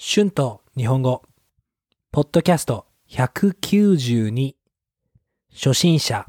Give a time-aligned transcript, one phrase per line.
[0.00, 1.24] 春と日本語、
[2.12, 4.54] ポッドキャスト192、
[5.52, 6.24] 初心者、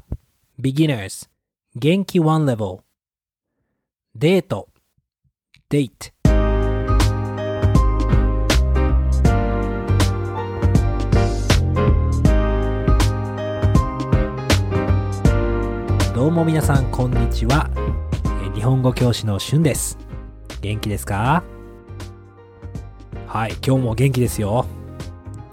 [0.60, 1.28] beginners、
[1.76, 2.80] 元気 one level、
[4.16, 4.68] デート、
[5.70, 6.12] date。
[16.12, 17.70] どうも皆さん、こんにちは。
[18.52, 19.96] 日本語教師の春です。
[20.60, 21.44] 元気ですか？
[23.32, 24.66] はい、今日も元気ですよ。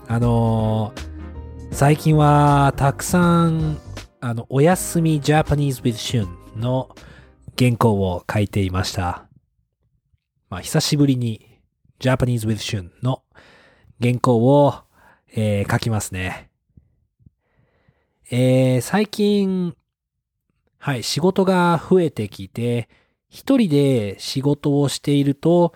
[0.08, 3.77] あのー最近はたくさん、
[4.20, 6.27] あの、おやすみ Japanese with Shun
[6.59, 6.90] の
[7.55, 9.27] 原稿を書いていました。
[10.49, 11.59] まあ、久しぶりに
[11.99, 13.21] Japanese with Shun の
[14.02, 14.73] 原稿を、
[15.35, 16.49] えー書きますね。
[18.32, 19.76] えー最近、
[20.80, 22.90] はい、仕事が増えてきて、
[23.30, 25.76] 一人で仕事をしていると、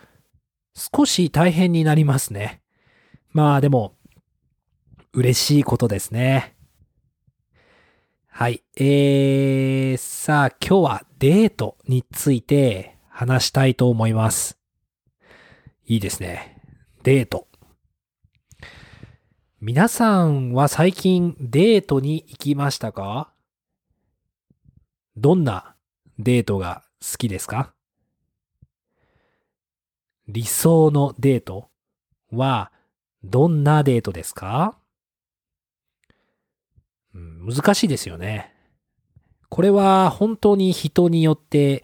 [0.94, 2.62] 少し大変になりますね。
[3.30, 3.96] まあでも、
[5.14, 6.56] 嬉しいことですね。
[8.28, 8.64] はい。
[8.78, 14.58] えー、さあ今日はデートについて話したいと思います。
[15.86, 16.58] いいですね。
[17.04, 17.48] デート。
[19.60, 23.32] 皆さんは最近デートに行きましたか？
[25.18, 25.76] どんな
[26.18, 27.74] デートが好きですか？
[30.32, 31.70] 理想のデート
[32.32, 32.72] は
[33.24, 34.78] どんなデートですか、
[37.14, 38.56] 難しいですよね。
[39.50, 41.84] これは本当に人によって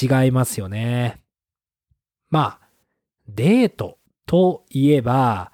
[0.00, 1.22] 違いますよね。
[2.28, 2.68] まあ、
[3.28, 5.52] デートといえば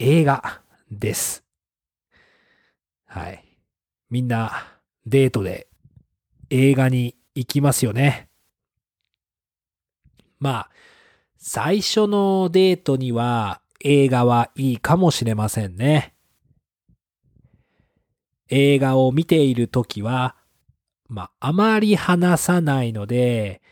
[0.00, 1.44] 映画です。
[3.06, 3.44] はい。
[4.10, 4.66] みんな
[5.06, 5.68] デートで
[6.50, 8.28] 映画に行きますよね。
[10.40, 10.70] まあ、
[11.42, 16.14] 最初のデートには映画はいいかもしれませんね。
[18.50, 20.36] 映画を見ているときは、
[21.08, 23.62] まあ、あまり話さないので、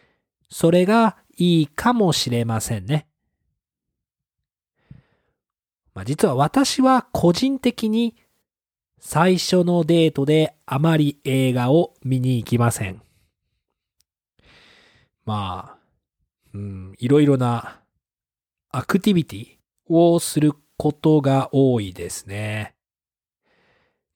[0.48, 3.06] それがいいかもしれませんね。
[5.94, 8.16] まあ、実は私は個人的に
[8.98, 13.02] 最初のデートであまり映画を見に行きません。
[15.26, 15.77] まあ、
[16.54, 17.80] うん、いろいろな
[18.70, 19.46] アクティビティ
[19.86, 22.74] をすることが多いですね。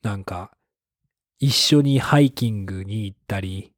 [0.03, 0.51] なんか、
[1.39, 3.73] 一緒にハイキングに行ったり、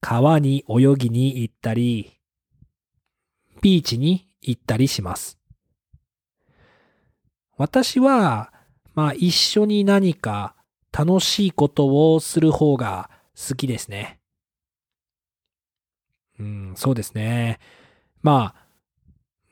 [0.00, 2.18] 川に泳ぎに行ったり、
[3.62, 5.38] ビーチに行ったりします。
[7.56, 8.52] 私は、
[8.94, 10.54] まあ一緒に何か
[10.92, 14.17] 楽しいことをする方が好きですね。
[16.38, 17.58] うん、そうですね。
[18.22, 18.68] まあ、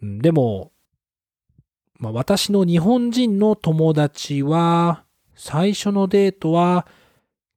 [0.02, 0.72] でも、
[1.98, 5.04] まあ私の日本人の友達は、
[5.34, 6.86] 最初のデートは、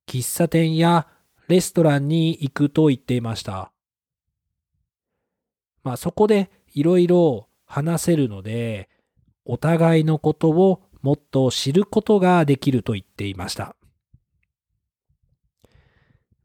[0.08, 1.08] 喫茶店や
[1.48, 3.72] レストランに行くと言っていました。
[5.84, 8.90] まあそこでいろいろ話せるので、
[9.46, 13.76] お互いのことをもっと知ることができると言っていました。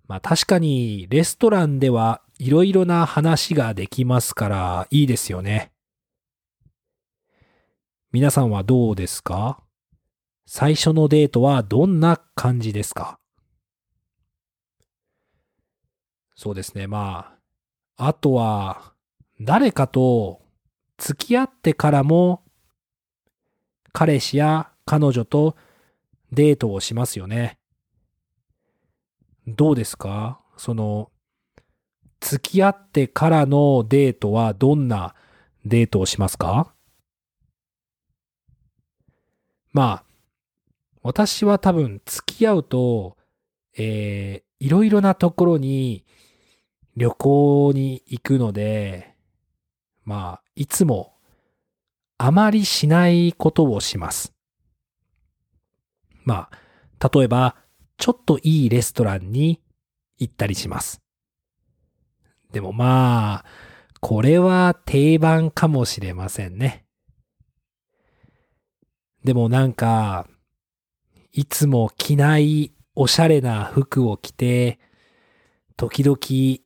[0.06, 5.72] まあ確かにレストランではいろいろな話ができますからいいですよね。
[8.12, 9.60] 皆さんはどうですか？
[10.46, 13.18] 最初のデートはどんな感じですか？
[16.36, 16.86] そうですね。
[16.86, 17.34] ま
[17.96, 18.92] あ、あとは
[19.40, 20.42] 誰かと
[20.98, 22.42] 付き合ってからも
[23.92, 25.56] 彼氏や彼女と
[26.32, 27.58] デートをしますよね。
[29.46, 30.40] どうですか？
[30.56, 31.10] その、
[32.26, 35.14] 付き合ってからのデートはどんな
[35.66, 36.72] デートをしますか？
[39.72, 40.04] まあ、
[41.02, 43.18] 私は多分付き合うと、
[43.76, 46.06] えー、いろいろなところに
[46.96, 49.14] 旅行に行くので、
[50.04, 51.12] まあ、いつも
[52.16, 54.32] あまりしないことをします。
[56.22, 57.56] まあ、例えば、
[57.98, 59.60] ちょっといいレストランに
[60.16, 61.02] 行ったりします。
[62.54, 63.44] でもまあ、
[64.00, 66.84] これは定番かもしれませんね。
[69.24, 70.28] でもなんか、
[71.32, 74.78] いつも着ないおしゃれな服を着て、
[75.76, 76.62] 時々い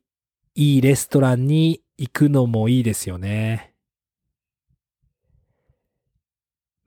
[0.53, 3.73] いレストランに行くのもいいですよね。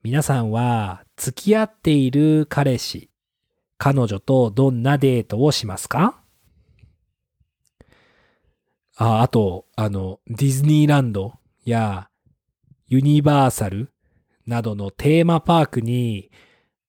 [0.04, 3.10] 皆さんは付き合っている彼氏、
[3.78, 6.21] 彼女とどんなデートをしますか？
[8.96, 11.34] あ、あと、あの、ディズニーランド
[11.64, 12.08] や
[12.86, 13.92] ユニバーサル
[14.46, 16.30] などのテーマパークに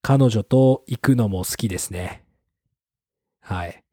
[0.02, 2.24] 彼女と行くのも好きですね。
[3.40, 3.84] はい。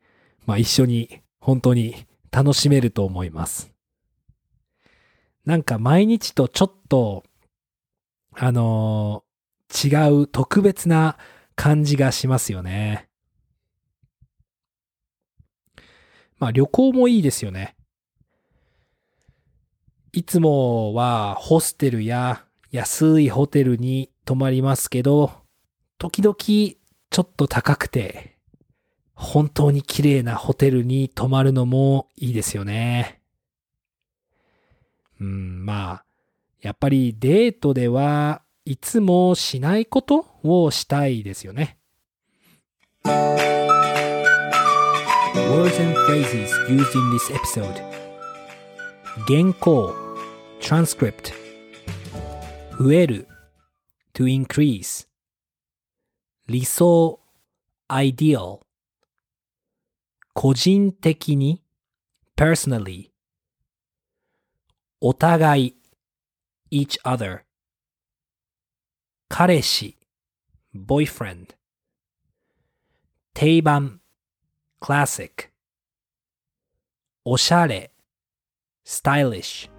[0.44, 3.72] まあ一緒に本当に楽しめると思います。
[5.44, 7.24] なんか毎日とちょっと、
[8.32, 11.16] あのー、違う特別な
[11.54, 13.08] 感じがしますよね。
[16.38, 17.76] まあ旅行もいいですよね。
[20.12, 25.32] いつもはホステルや安いホテルに泊まりますけど、
[25.98, 28.36] 時々ちょっと高くて、
[29.14, 33.20] 本当に綺麗なホテルに泊まるのもいいですよね。
[35.20, 36.04] うん、まあ、
[36.60, 41.76] やっぱりデートではいつもしないことをしたいですよね。
[45.50, 47.89] Words and phrases used in this episode
[49.28, 49.92] 原稿
[50.60, 51.32] transcript
[52.78, 53.26] 増える
[54.14, 55.08] to increase
[56.46, 57.18] 理想
[57.88, 58.60] ideal
[60.32, 61.60] 個人的に
[62.36, 63.10] personally
[65.00, 65.76] お互い
[66.70, 67.42] each other
[69.28, 69.96] 彼氏
[70.72, 71.56] boyfriend
[73.34, 74.00] 定番
[74.80, 75.50] classic
[77.24, 77.90] おしゃれ
[78.84, 79.70] stylish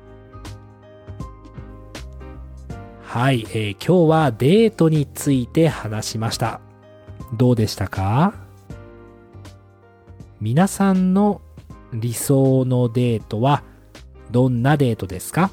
[3.01, 6.62] はい、えー、今日はデートについて話しました。
[7.33, 8.33] どうでしたか
[10.39, 11.42] 皆さんの
[11.94, 13.63] 理想のデートは
[14.31, 15.51] どんなデートですか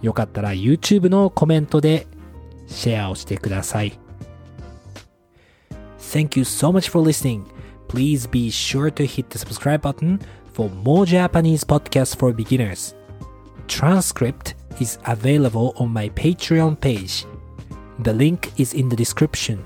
[0.00, 2.06] よかったら YouTube のコメントで
[2.66, 3.98] シェアをしてください。
[5.98, 7.44] Thank you so much for listening.
[7.88, 10.18] Please be sure to hit the subscribe button
[10.52, 12.94] for more Japanese podcasts for beginners.
[13.68, 17.26] Transcript is available on my Patreon page.
[18.00, 19.64] The link is in the description.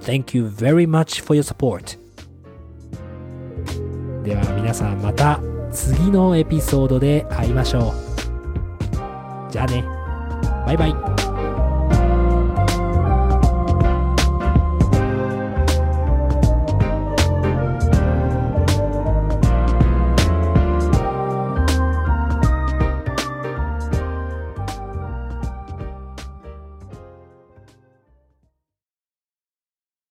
[0.00, 1.98] Thank you very much for your support.
[4.22, 5.40] では皆さんまた
[5.70, 9.52] 次のエピソードで会いましょう。
[9.52, 9.84] じゃあね。
[10.66, 11.13] バイバイ。